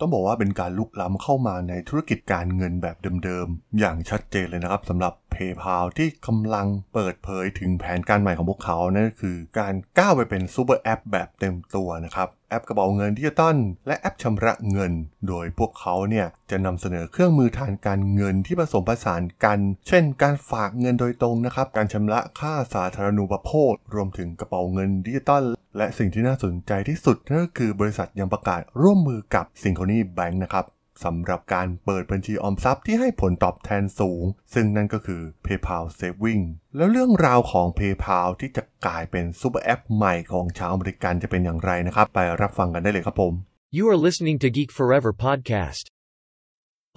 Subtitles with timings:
[0.00, 14.92] ต้องบอกว่าเป็นการลุกล้ำเข้ามาในธุรกิจการเงินแบบเดิมๆ อย่างชัดเจนเลยนะครับสำหรับ PayPal ที่กำลังเปิดเผยถึงแผนการใหม่ของพวกเขานั่นคือการก้าวไปเป็น super app แบบเต็มตัวนะครับแอปกระเป๋าเงินดิจิตอลและแอปชำระเงิน
[15.28, 19.58] โดยพวกเขาเนี่ยจะนำเสนอเครื่องมือทางการเงินที่ผสมผสานกัน
[19.88, 25.44] เช่น การฝากเงินโดยตรงนะครับ การชำระค่าสาธารณูปโภค รวมถึงกระเป๋าเงินดิจิตอล
[25.76, 30.64] และสิ่งที่น่าสนใจที่สุดนั่นก็คือบริษัทยังประกาศร่วมมือกับ Synchrony Bank นะครับ
[31.04, 36.42] สำหรับการเปิดบัญชีออมทรัพย์ที่ให้ผลตอบแทนสูง ซึ่งนั่นก็คือ PayPal Saving
[36.76, 43.32] แล้วเรื่องราวของ PayPal ที่จะกลายเป็นซูเปอร์แอปใหม่ของชาวอเมริกันจะเป็นอย่างไรนะครับ ไปรับฟังกันได้เลยครับผม
[43.78, 45.84] You are listening to Geek Forever podcast.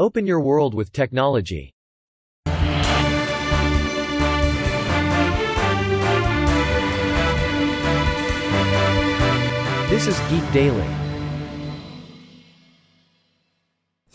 [0.05, 1.63] Open your world with technology.
[9.89, 11.06] This is Geek Daily.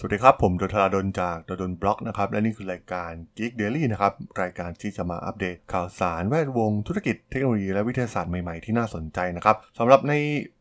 [0.05, 10.13] สวัสดีครับ ผมดนทราดนจากดนบล็อกนะครับ และนี่คือรายการ Geek Daily นะครับ รายการที่จะมาอัปเดตข่าวสารแวดวงธุรกิจเทคโนโลยีและวิทยาศาสตร์ใหม่ๆที่น่าสนใจนะครับสำหรับใน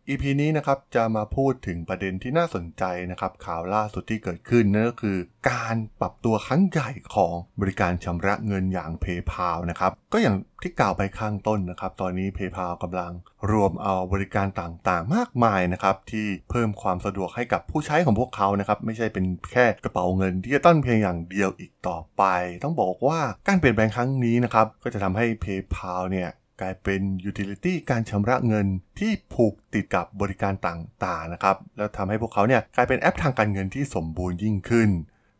[0.09, 5.17] EP นี้นะครับจะมาพูดถึงประเด็นที่น่าสนใจนะครับข่าวล่าสุดที่เกิดขึ้นนั่นก็คือ
[5.49, 13.11] การปรับตัวครั้งใหญ่ของบริการชำระเงินอย่าง PayPal นะครับก็อย่างที่กล่าวไปข้างต้นนะครับ ตอนนี้ PayPal กำลัง
[13.51, 22.23] รวมเอาบริการต่างๆ มากมายนะครับที่เพิ่มความสะดวกให้กับผู้ใช้ของพวกเขานะครับไม่ใช่เป็นแค่กระเป๋าเงินที่จะต้นเพียงอย่างเดียวอีกต่อไป
[22.63, 26.29] ต้องบอกว่าการเปลี่ยนแปลงครั้งนี้นะครับก็จะทำให้ PayPal เนี่ย
[26.61, 28.67] กลายเป็นยูทิลิตี้การชำระเงิน
[28.99, 34.91] ที่ผูกติดกับบริการต่างๆนะครับ แล้วทำให้พวกเขาเนี่ยกลายเป็นแอปทางการเงินที่สมบูรณ์ยิ่งขึ้น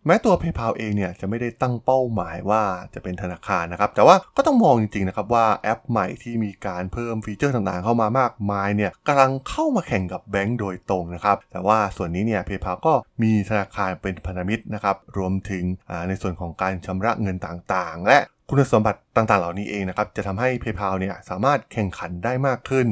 [0.05, 15.63] แม้ตัว PayPal เองเนี่ยจะไม่ได้ตั้งเป้าหมายว่าจะเป็นธนาคารนะครับ แต่ว่าก็ต้องมองจริงๆนะครับว่าแอปใหม่ที่มีการเพิ่มฟีเจอร์ต่างๆ เข้ามามากมายเนี่ยกำลังเข้ามาแข่งกับแบงก์โดยตรงนะครับ แต่ว่าส่วนนี้เนี่ย PayPal ก็มีธนาคารเป็นพันธมิตรนะครับ รวมถึง
[16.07, 18.19] ในส่วนของการชำระเงินต่างๆ และ
[18.53, 22.87] คุณสมบัติต่างๆ เหล่านี้เองนะครับ จะทำให้ PayPal เนี่ยสามารถแข่งขันได้มากขึ้น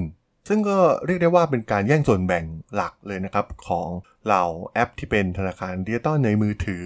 [0.48, 2.46] ซึ่งก็เรียกได้ว่าเป็นการแย่งส่วนแบ่ง
[2.76, 3.90] หลักเลยนะครับ ของ
[4.26, 6.84] เหล่าแอปที่เป็นธนาคารดิจิตอลในมือถือ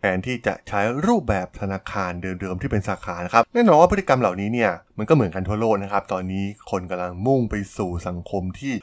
[0.00, 8.74] แทนที่จะใช้รูปแบบธนาคารเดิมๆที่เป็นสาขานะครับแน่นอนว่าพฤติกรรมเหล่านี้เนี่ยมันก็เหมือนกันทั่วโลกนะครับ ตอนนี้คนกำลังมุ่งไปสู่สังคมที่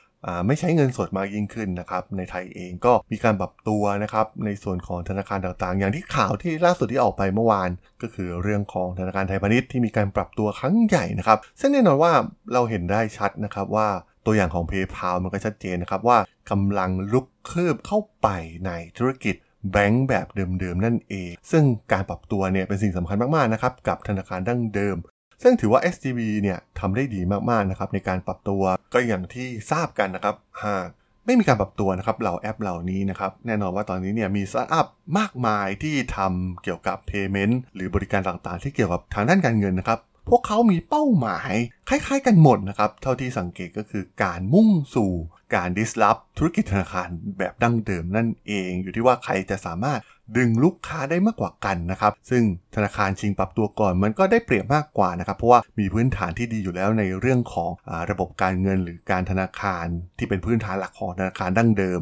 [0.48, 7.70] ไม่ใช้เงินสดมากยิ่งขึ้นนะครับในไทยเองก็มีการปรับตัวนะครับในส่วนของธนาคารต่างๆ อย่างที่ข่าวที่ล่าสุดที่ออกไปเมื่อวาน
[8.02, 12.14] ก็คือเรื่องของธนาคารไทยพาณิชย์ที่มีการปรับตัวครั้งใหญ่นะครับซึ่งแน่นอนว่า
[12.54, 13.88] เราเห็นได้ชัดนะครับว่า
[14.26, 16.18] ตัวอย่างของ PayPal มันก็ชัดเจนนะครับว่า
[16.52, 18.28] กำลังลุกคืบเข้าไป
[18.66, 19.36] ในธุรกิจ
[19.72, 20.28] แบงก์แบบ
[20.60, 24.98] เดิมๆนั่นเอง ซึ่งการปรับตัวเนี่ยเป็นสิ่งสำคัญมากๆนะครับกับธนาคารดั้งเดิม
[25.42, 28.64] ซึ่งถือว่า SCB เนี่ยทำได้ดีมากๆนะครับในการปรับตัว
[28.94, 30.36] ก็อย่างที่ทราบกันนะครับ
[30.66, 30.88] หาก
[31.26, 34.88] ไม่มีการปรับตัวนะครับเหล่าแอปเหล่านี้นะครับแน่นอนว่าตอนนี้เนี่ยมีสตาร์ทอัพ
[35.18, 40.00] มากมายที่ทำเกี่ยวกับ Payment หรือบริการต่างๆ ที่เกี่ยวกับทางด้านการเงินนะครับ
[40.32, 41.54] พวกเขามีเป้าหมาย
[41.90, 45.12] คล้ายๆกันหมดนะครับ เท่าที่สังเกตก็คือการมุ่งสู่
[45.56, 50.00] การ disrupt ธุรกิจธนาคารแบบดั้งเดิมนั่นเอง อยู่ที่ว่าใครจะสามารถ
[50.38, 52.44] ดึงลูกค้าได้มากกว่ากันนะครับ ซึ่ง
[52.76, 59.86] ธนาคารชิงปรับตัวก่อนมันก็ได้เปรียบมากกว่านะครับ เพราะว่ามีพื้นฐานที่ดีอยู่แล้วในเรื่องของอระบบการเงินหรือการธนาคาร
[60.18, 62.02] ที่เป็นพื้นฐานหลักของธนาคารดั้งเดิม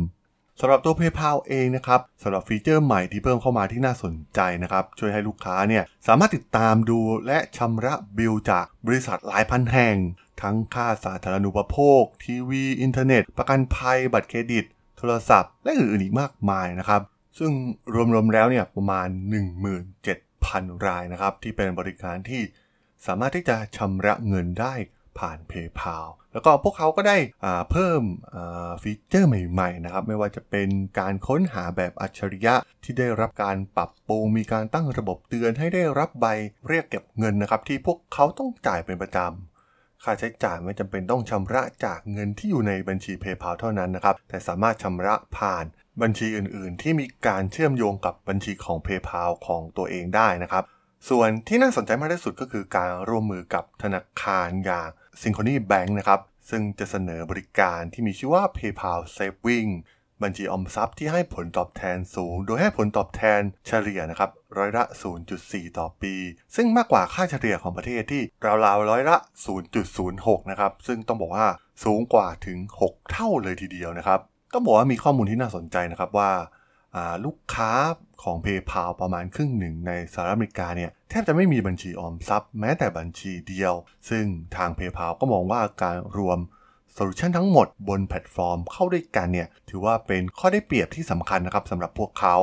[0.61, 9.97] สำหรับตัว PayPal เองนะครับสำหรับฟีเจอร์ใหม่ที่เพิ่มเข้ามาที่น่าสนใจนะครับ ช่วยให้ลูกค้าเนี่ยสามารถติดตามดูและชำระบิลจากบริษัทหลายพันแห่ง
[10.41, 14.65] ทั้งค่าสาธารณูปโภค ทีวี อินเทอร์เน็ต ประกันภัย บัตรเครดิต
[14.97, 17.01] โทรศัพท์ และอื่นๆอีกมากมายนะครับ
[17.39, 17.51] ซึ่ง
[18.13, 19.07] รวมๆแล้วเนี่ยประมาณ
[20.01, 22.41] 17,000 รายนะครับที่เป็นบริการที่
[23.07, 24.73] สามารถที่จะชำระเงินได้
[25.19, 27.17] ผ่าน PayPal แล้วก็พวกเขาก็ได้
[27.71, 28.01] เพิ่ม
[28.81, 30.69] ฟีเจอร์ใหม่ๆนะครับไม่ว่าจะเป็น
[30.99, 36.25] การค้นหาแบบอัจฉริยะที่ได้รับการปรับปรุงมีการตั้งระบบเตือนให้ได้รับใบ
[36.67, 45.65] เรียกเก็บเงินนะครับที่พวกเขาต้องจ่ายเป็นประจำค่าใช้จ่ายไม่จำเป็นต้องชำระจากเงินที่อยู่ในบัญชี PayPal เท่านั้นนะครับ แต่สามารถชำระผ่าน
[46.01, 50.63] บัญชีอื่นๆ ที่มีการเชื่อมโยงกับบัญชีของ PayPal ของตัวเองได้นะครับ
[51.09, 54.89] ส่วนที่น่าสนใจมากที่สุดก็คือการร่วมมือกับธนาคารอย่าง
[55.21, 56.19] Synchrony Bank นะครับ
[56.49, 59.71] ซึ่งจะเสนอบริการที่มีชื่อว่า PayPal Saving
[60.23, 64.83] บัญชีออมทรัพย์ที่ให้ผลตอบแทนสูง โดยให้ผลตอบแทนเฉลี่ยนะครับร้อยละ
[65.31, 66.13] 0.4 ต่อปี
[66.55, 68.21] ซึ่งมากกว่าค่าเฉลี่ยของประเทศที่
[68.65, 69.17] ราวๆร้อยละ
[69.83, 71.47] 0.06 นะครับ ซึ่งต้องบอกว่า
[71.83, 74.19] สูงกว่าถึง 6 เท่าเลยทีเดียวนะครับ
[74.53, 76.31] ต้องบอกว่ามีข้อมูลที่น่าสนใจนะครับว่า
[77.25, 77.71] ลูกค้า
[78.23, 83.73] ของ PayPal ประมาณครึ่งหนึ่งในสหรัฐอเมริกาเนี่ยแทบจะไม่มีบัญชีออมทรัพย์แม้แต่บัญชีเดียว
[84.09, 84.25] ซึ่ง
[84.55, 86.39] ทาง PayPal ก็มองว่าการรวม
[86.93, 92.35] โซลูชันทั้งหมดบนแพลตฟอร์มเข้าด้วยกันเนี่ยถือว่าเป็นข้อได้เปรียบที่สำคัญนะครับสำหรับพวกเขา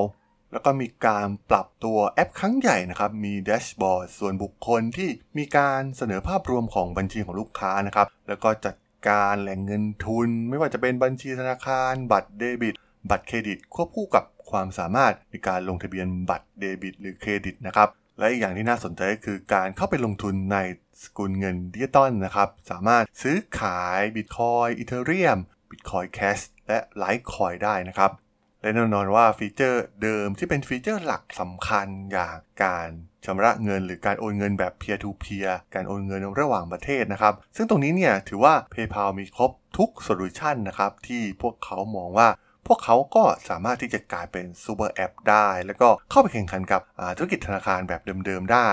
[0.52, 5.08] แล้วก็มีการปรับตัวแอปครั้งใหญ่นะครับ มีแดชบอร์ดส่วนบุคคลที่
[5.38, 8.76] มีการเสนอภาพรวมของบัญชีของลูกค้านะครับ แล้วก็จัด
[9.08, 12.74] การแหล่งเงินทุน ไม่ว่าจะเป็นบัญชีธนาคาร บัตรเดบิต
[13.10, 17.88] บัตรเครดิตควบคู่กับ ความสามารถในการลงทะเบียนบัตรเดบิต หรือเครดิตนะครับ
[18.18, 20.58] และอีกอย่างที่น่าสนใจก็คือการเข้าไปลงทุนใน
[21.02, 25.38] สกุลเงินดิจิตอลนะครับ สามารถซื้อขาย Bitcoin Ethereum
[25.70, 26.38] Bitcoin Cash
[26.68, 28.10] และ Litecoin ได้นะครับ
[28.60, 32.88] และแน่นอนว่าฟีเจอร์เดิมที่เป็นฟีเจอร์หลักสำคัญอย่างการ
[33.24, 42.28] ชำระเงินหรือการโอนเงินแบบ peer to peer การโอนเงินระหว่างประเทศนะครับ ซึ่งตรงนี้เนี่ยถือว่า PayPal มีครบทุกโซลูชันนะครับที่พวกเขามองว่า
[42.66, 46.82] พวกเขาก็สามารถที่จะกลายเป็นซูเปอร์แอปได้ แล้วก็เข้าไปแข่งขันกับ
[47.16, 48.70] ธุรกิจธนาคารแบบเดิมๆได้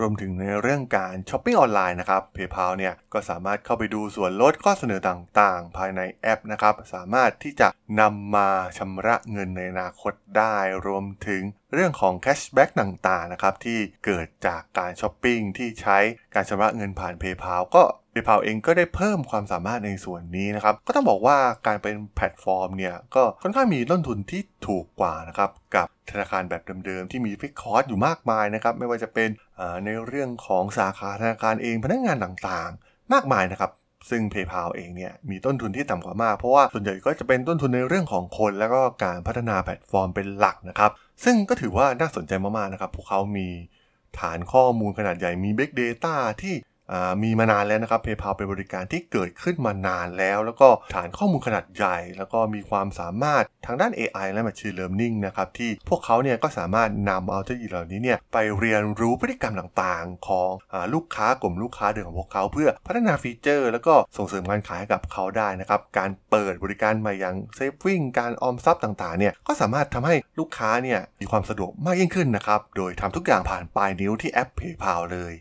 [0.00, 7.68] รวมถึงในเรื่องการช้อปปิ้งออนไลน์นะครับ PayPal เนี่ยก็สามารถเข้าไปดูส่วนลดข้อเสนอต่างๆ ภายในแอปนะครับ สามารถที่จะ
[8.00, 8.48] นำมา
[8.78, 10.56] ชำระเงินในอนาคตได้
[10.86, 11.42] รวมถึง
[11.72, 15.98] เรื่องของแคชแบ็กต่างๆนะครับที่เกิดจากการช้อปปิ้งที่ใช้
[16.34, 29.28] การชำระเงินผ่าน PayPal ก็ PayPal เองก็ได้เพิ่มความสามารถในส่วนนี้นะครับ ก็ต้องบอกว่าการเป็นแพลตฟอร์มเนี่ย ก็ค่อนข้างมีต้นทุนที่ถูกกว่านะครับ กับธนาคารแบบเดิมๆ ที่มีฟิกคอร์สอยู่มากมายนะครับ ไม่ว่าจะเป็น
[29.84, 33.70] ในเรื่องของสาขาธนาคารเองพนักงานต่างๆ มากมายนะครับ
[34.10, 40.90] ซึ่ง PayPal เองเนี่ยมีต้นทุนที่ต่ำกว่ามาก เพราะว่าส่วนใหญ่ก็จะเป็นต้นทุนในเรื่องของคน แล้วก็การพัฒนาแพลตฟอร์มเป็นหลักนะครับ
[41.24, 43.48] ซึ่งก็ถือว่าน่าสนใจมากๆนะครับ พวกเขามี
[44.18, 46.54] ฐานข้อมูลขนาดใหญ่มี Big Data ที่
[47.22, 67.36] มีมานานแล้วนะครับ PayPal เป็นบริการที่เกิดขึ้นมานานแล้ว แล้วก็ฐานข้อมูลขนาดใหญ่ แล้วก็มีความสามารถทางด้าน AI และ Machine Learning นะครับ ที่พวกเขาเนี่ยก็สามารถนำเอาเทคโนโลยีเหล่านี้เนี่ยไปเรียนรู้พฤติกรรมต่างๆ ของอลูกค้ากลุ่มลูกค้าเดิมของพวกเขา เพื่อพัฒนาฟีเจอร์ แล้วก็ส่งเสริมการขายให้กับเขาได้นะครับ การเปิดบริการใหม่อย่าง
[67.54, 75.34] saving การออมทรัพย์ต่างๆเนี่ยก็สามารถทำให้ลูกค้าเนี่ยมีความสะดวกมากยิ่งขึ้นนะครับโดยทำทุกอย่างผ่านปลายนิ้วที่แอป PayPal เลย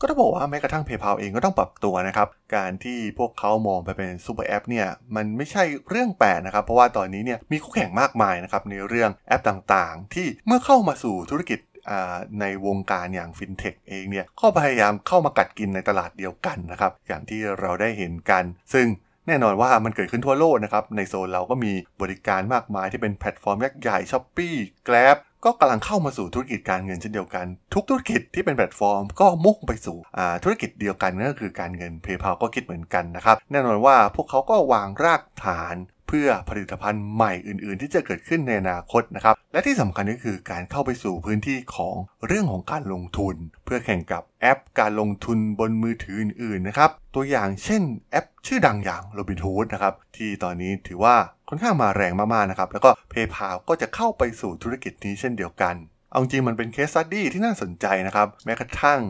[0.00, 11.60] ก็ต้องบอกว่าแม้กระทั่ง PayPal เองก็ต้องปรับตัวนะครับ การที่พวกเขามองไปเป็นซูเปอร์แอปเนี่ยมันไม่ใช่เรื่องแปลกนะครับ เพราะว่าตอนนี้เนี่ยมีคู่แข่งมากมายนะครับในเรื่องแอปต่างๆ ที่เมื่อเข้ามาสู่ธุรกิจ
[12.40, 18.44] ในวงการอย่างฟินเทคเองเนี่ยก็พยายามเข้ามากัดกินในตลาดเดียวกันนะครับ อย่างที่เราได้เห็นกัน
[18.74, 18.86] ซึ่ง
[19.28, 24.54] แน่นอนว่ามันเกิดขึ้นทั่วโลกนะครับ ในโซนเราก็มีบริการมากมายที่เป็นแพลตฟอร์มยักษ์ใหญ่ Shopee
[24.88, 25.16] Grab
[25.46, 29.98] ก็กำลังเข้ามาสู่ธุรกิจการเงินเช่นเดียวกัน ทุกธุรกิจที่เป็นแพลตฟอร์ม ก็มุ่งไปสู่
[30.42, 35.76] ธุรกิจเดียวกันนั่นก็คือการเงิน PayPal ก็คิดเหมือนกันนะครับแน่นอนว่าพวกเขาก็วางรากฐาน
[36.08, 41.94] เพื่อผลิตภัณฑ์ใหม่อื่น ๆ ที่จะเกิดขึ้นในอนาคตนะครับ และที่สำคัญก็คือการเข้าไปสู่พื้นที่ของ
[42.26, 51.16] เรื่องของการลงทุน เพื่อแข่งกับแอปการลงทุนบนมือถืออื่น ๆ นะครับ ตัวอย่างเช่นแอปชื่อดังอย่าง Robinhood นะครับ ที่ตอนนี้ถือว่า
[51.48, 55.74] ค่อนข้างมาแรงมาก ๆ นะครับ แล้วก็ PayPal ก็จะเข้าไปสู่ธุรกิจนี้เช่นเดียวกัน
[56.10, 59.00] เอาจริงมันเป็น case study ที่น่าสนใจนะครับ แม้กระทั่ง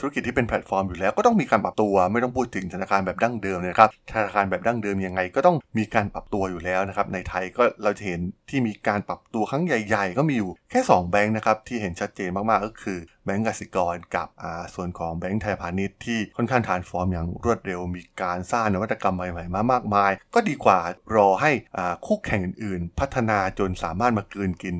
[0.00, 8.20] ธุรกิจที่เป็นแพลตฟอร์มอยู่แล้วก็ต้องมีการปรับตัวไม่ต้องพูดถึงธนาคารแบบดั้งเดิมนะครับธนาคารแบบดั้งเดิมยังไง ก็ต้องมีการปรับตัวอยู่แล้วนะครับในไทยก็เราจะเห็น
[8.50, 20.78] ที่มีการปรับตัวครั้งใหญ่ ๆ ก็มีอยู่แค่ 2 แบงค์นะครับที่เห็นชัดเจนมากๆก็คือแบงก์กสิกรกับอ่าส่วนของแบงก์ไทยพาณิชย์ที่ค่อนข้าง transform อย่างรวดเร็ว มีการสร้างนวัตกรรมใหม่ๆมามากมาย ก็ดีกว่า
[21.16, 24.76] รอให้อ่าคู่แข่งอื่นๆ พัฒนาจนสามารถมาเกินกิน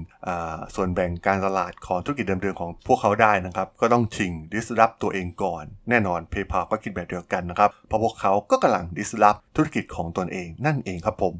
[0.75, 11.35] ส่วนแบ่งการตลาดของธุรกิจเดิมๆของพวกเขาได้นะครับ ก็ต้องชิงดิสรับตัวเองก่อน แน่นอน PayPal ก็คิดแบบเดียวกันนะครับ เพราะพวกเขาก็กำลังดิสรับธุรกิจของตนเองนั่นเองครับผม